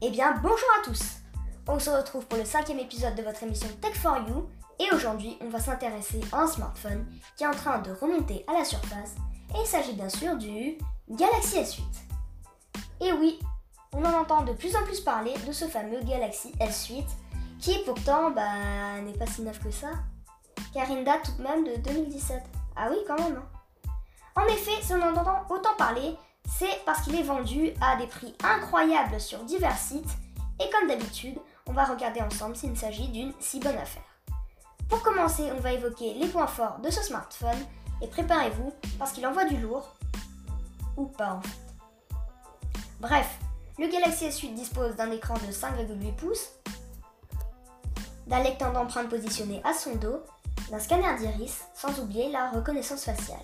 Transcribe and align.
Eh 0.00 0.10
bien, 0.10 0.32
bonjour 0.40 0.68
à 0.78 0.84
tous 0.84 1.16
On 1.66 1.80
se 1.80 1.90
retrouve 1.90 2.24
pour 2.26 2.38
le 2.38 2.44
cinquième 2.44 2.78
épisode 2.78 3.16
de 3.16 3.22
votre 3.22 3.42
émission 3.42 3.66
Tech 3.82 3.94
for 3.94 4.16
You 4.28 4.48
et 4.78 4.94
aujourd'hui, 4.94 5.36
on 5.40 5.48
va 5.48 5.58
s'intéresser 5.58 6.20
à 6.30 6.42
un 6.42 6.46
smartphone 6.46 7.04
qui 7.36 7.42
est 7.42 7.48
en 7.48 7.52
train 7.52 7.80
de 7.80 7.90
remonter 7.90 8.44
à 8.46 8.52
la 8.52 8.64
surface 8.64 9.16
et 9.56 9.60
il 9.60 9.66
s'agit 9.66 9.94
bien 9.94 10.08
sûr 10.08 10.36
du 10.36 10.78
Galaxy 11.10 11.56
S8. 11.56 11.82
Et 13.00 13.12
oui, 13.12 13.40
on 13.92 14.04
en 14.04 14.20
entend 14.20 14.42
de 14.42 14.52
plus 14.52 14.76
en 14.76 14.84
plus 14.84 15.00
parler 15.00 15.34
de 15.44 15.50
ce 15.50 15.64
fameux 15.64 16.00
Galaxy 16.02 16.52
S8 16.60 17.04
qui 17.58 17.76
pourtant 17.84 18.30
bah, 18.30 19.00
n'est 19.04 19.18
pas 19.18 19.26
si 19.26 19.42
neuf 19.42 19.58
que 19.58 19.72
ça 19.72 19.90
car 20.72 20.88
il 20.88 21.02
date 21.02 21.24
tout 21.24 21.42
de 21.42 21.42
même 21.42 21.64
de 21.64 21.74
2017. 21.74 22.40
Ah 22.76 22.86
oui, 22.88 22.98
quand 23.04 23.18
même. 23.18 23.36
Hein. 23.36 23.90
En 24.36 24.46
effet, 24.46 24.80
si 24.80 24.92
on 24.92 25.02
en 25.02 25.16
entend 25.16 25.42
autant 25.50 25.74
parler, 25.76 26.14
c'est 26.58 26.84
parce 26.84 27.02
qu'il 27.02 27.14
est 27.14 27.22
vendu 27.22 27.72
à 27.80 27.94
des 27.96 28.08
prix 28.08 28.34
incroyables 28.42 29.20
sur 29.20 29.44
divers 29.44 29.78
sites 29.78 30.10
et 30.60 30.68
comme 30.70 30.88
d'habitude, 30.88 31.38
on 31.68 31.72
va 31.72 31.84
regarder 31.84 32.20
ensemble 32.20 32.56
s'il 32.56 32.76
s'agit 32.76 33.06
d'une 33.08 33.32
si 33.38 33.60
bonne 33.60 33.76
affaire. 33.76 34.02
Pour 34.88 35.02
commencer, 35.02 35.52
on 35.56 35.60
va 35.60 35.72
évoquer 35.72 36.14
les 36.14 36.26
points 36.26 36.48
forts 36.48 36.80
de 36.80 36.90
ce 36.90 37.00
smartphone 37.00 37.58
et 38.02 38.08
préparez-vous 38.08 38.72
parce 38.98 39.12
qu'il 39.12 39.24
envoie 39.24 39.44
du 39.44 39.56
lourd 39.58 39.94
ou 40.96 41.06
pas 41.06 41.34
en 41.34 41.42
fait. 41.42 42.16
Bref, 42.98 43.38
le 43.78 43.86
Galaxy 43.86 44.26
S8 44.26 44.54
dispose 44.54 44.96
d'un 44.96 45.12
écran 45.12 45.34
de 45.34 45.52
5,8 45.52 46.16
pouces, 46.16 46.50
d'un 48.26 48.42
lecteur 48.42 48.72
d'empreintes 48.72 49.08
positionné 49.08 49.62
à 49.64 49.72
son 49.72 49.94
dos, 49.94 50.24
d'un 50.72 50.80
scanner 50.80 51.16
d'iris, 51.18 51.60
sans 51.72 52.00
oublier 52.00 52.32
la 52.32 52.50
reconnaissance 52.50 53.04
faciale. 53.04 53.38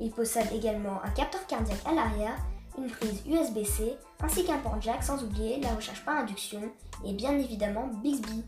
Il 0.00 0.10
possède 0.10 0.50
également 0.52 1.02
un 1.04 1.10
capteur 1.10 1.46
cardiaque 1.46 1.86
à 1.86 1.92
l'arrière, 1.92 2.36
une 2.78 2.90
prise 2.90 3.22
USB-C, 3.26 3.96
ainsi 4.22 4.44
qu'un 4.44 4.58
port 4.58 4.80
jack 4.80 5.02
sans 5.02 5.22
oublier 5.22 5.60
la 5.60 5.74
recharge 5.74 6.04
par 6.04 6.16
induction 6.16 6.62
et 7.04 7.12
bien 7.12 7.38
évidemment 7.38 7.88
Bixby. 8.02 8.44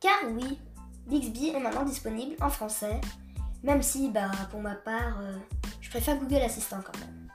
Car 0.00 0.16
oui, 0.32 0.58
Bixby 1.06 1.48
est 1.48 1.60
maintenant 1.60 1.84
disponible 1.84 2.36
en 2.40 2.48
français, 2.48 3.00
même 3.62 3.82
si 3.82 4.08
bah 4.08 4.30
pour 4.50 4.60
ma 4.60 4.74
part, 4.76 5.20
euh, 5.20 5.36
je 5.80 5.90
préfère 5.90 6.18
Google 6.18 6.42
Assistant 6.42 6.78
quand 6.84 6.98
même. 7.00 7.28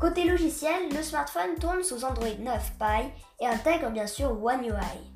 Côté 0.00 0.24
logiciel, 0.24 0.90
le 0.90 1.02
smartphone 1.02 1.54
tourne 1.60 1.82
sous 1.82 2.04
Android 2.04 2.26
9 2.38 2.72
Pie 2.78 3.10
et 3.40 3.46
intègre 3.46 3.90
bien 3.90 4.06
sûr 4.06 4.30
One 4.42 4.64
UI. 4.64 5.12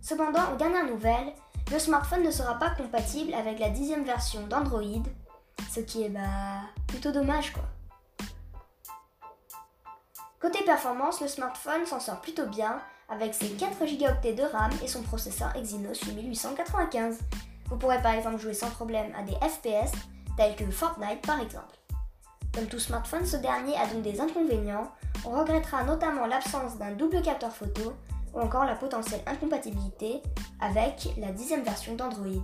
Cependant, 0.00 0.52
aux 0.52 0.56
dernières 0.56 0.86
nouvelles, 0.86 1.34
le 1.70 1.78
smartphone 1.78 2.22
ne 2.22 2.30
sera 2.30 2.58
pas 2.58 2.70
compatible 2.70 3.34
avec 3.34 3.58
la 3.58 3.68
dixième 3.68 4.04
version 4.04 4.46
d'Android 4.46 5.02
ce 5.70 5.80
qui 5.80 6.04
est 6.04 6.08
bah, 6.08 6.62
plutôt 6.86 7.12
dommage 7.12 7.52
quoi. 7.52 7.64
Côté 10.40 10.62
performance, 10.64 11.20
le 11.20 11.26
smartphone 11.26 11.84
s'en 11.84 11.98
sort 11.98 12.20
plutôt 12.20 12.46
bien 12.46 12.80
avec 13.08 13.34
ses 13.34 13.48
4 13.48 13.78
Go 13.78 14.06
de 14.22 14.52
RAM 14.52 14.70
et 14.82 14.88
son 14.88 15.02
processeur 15.02 15.54
Exynos 15.56 16.00
8895. 16.06 17.18
Vous 17.66 17.76
pourrez 17.76 18.00
par 18.00 18.12
exemple 18.12 18.38
jouer 18.38 18.54
sans 18.54 18.70
problème 18.70 19.12
à 19.16 19.22
des 19.22 19.34
FPS 19.34 19.90
tels 20.36 20.54
que 20.54 20.70
Fortnite 20.70 21.26
par 21.26 21.40
exemple. 21.40 21.76
Comme 22.54 22.66
tout 22.66 22.78
smartphone, 22.78 23.26
ce 23.26 23.36
dernier 23.36 23.76
a 23.76 23.86
donc 23.86 24.02
des 24.02 24.20
inconvénients. 24.20 24.90
On 25.24 25.30
regrettera 25.30 25.84
notamment 25.84 26.26
l'absence 26.26 26.78
d'un 26.78 26.92
double 26.92 27.20
capteur 27.22 27.52
photo 27.52 27.94
ou 28.32 28.40
encore 28.40 28.64
la 28.64 28.74
potentielle 28.74 29.22
incompatibilité 29.26 30.22
avec 30.60 31.08
la 31.18 31.32
dixième 31.32 31.62
version 31.62 31.94
d'Android. 31.94 32.42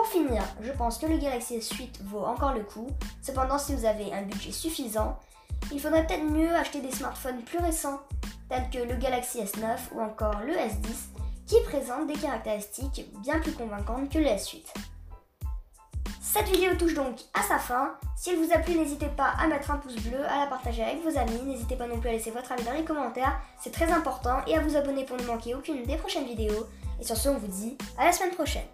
Pour 0.00 0.08
finir, 0.08 0.42
je 0.62 0.72
pense 0.72 0.96
que 0.96 1.04
le 1.04 1.18
Galaxy 1.18 1.58
S8 1.58 2.04
vaut 2.04 2.24
encore 2.24 2.54
le 2.54 2.62
coup. 2.62 2.86
Cependant, 3.20 3.58
si 3.58 3.74
vous 3.74 3.84
avez 3.84 4.10
un 4.14 4.22
budget 4.22 4.50
suffisant, 4.50 5.18
il 5.70 5.78
faudrait 5.78 6.06
peut-être 6.06 6.24
mieux 6.24 6.56
acheter 6.56 6.80
des 6.80 6.90
smartphones 6.90 7.42
plus 7.42 7.58
récents, 7.58 8.00
tels 8.48 8.70
que 8.70 8.78
le 8.78 8.96
Galaxy 8.96 9.42
S9 9.42 9.76
ou 9.92 10.00
encore 10.00 10.40
le 10.40 10.54
S10, 10.54 11.10
qui 11.46 11.56
présentent 11.66 12.06
des 12.06 12.18
caractéristiques 12.18 13.10
bien 13.20 13.40
plus 13.40 13.52
convaincantes 13.52 14.10
que 14.10 14.16
le 14.16 14.24
S8. 14.24 14.64
Cette 16.22 16.48
vidéo 16.48 16.74
touche 16.76 16.94
donc 16.94 17.16
à 17.34 17.42
sa 17.42 17.58
fin. 17.58 17.92
Si 18.16 18.30
elle 18.30 18.38
vous 18.38 18.54
a 18.54 18.58
plu, 18.58 18.76
n'hésitez 18.76 19.08
pas 19.08 19.34
à 19.38 19.48
mettre 19.48 19.70
un 19.70 19.76
pouce 19.76 19.96
bleu, 19.96 20.24
à 20.24 20.38
la 20.38 20.46
partager 20.46 20.82
avec 20.82 21.02
vos 21.02 21.18
amis. 21.18 21.42
N'hésitez 21.44 21.76
pas 21.76 21.86
non 21.86 22.00
plus 22.00 22.08
à 22.08 22.12
laisser 22.12 22.30
votre 22.30 22.52
avis 22.52 22.64
dans 22.64 22.72
les 22.72 22.84
commentaires, 22.84 23.38
c'est 23.60 23.72
très 23.72 23.92
important, 23.92 24.38
et 24.46 24.56
à 24.56 24.60
vous 24.60 24.76
abonner 24.76 25.04
pour 25.04 25.18
ne 25.18 25.24
manquer 25.24 25.54
aucune 25.54 25.82
des 25.82 25.96
prochaines 25.96 26.24
vidéos. 26.24 26.66
Et 26.98 27.04
sur 27.04 27.18
ce, 27.18 27.28
on 27.28 27.36
vous 27.36 27.48
dit 27.48 27.76
à 27.98 28.06
la 28.06 28.12
semaine 28.12 28.34
prochaine. 28.34 28.64